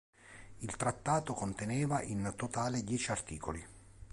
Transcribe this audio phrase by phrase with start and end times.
[0.61, 3.63] Il trattato conteneva in totale dieci articoli.